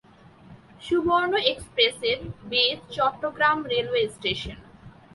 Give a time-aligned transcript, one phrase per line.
[0.81, 2.17] সুবর্ণ এক্সপ্রেসের
[2.49, 4.57] base Chattogram railway station.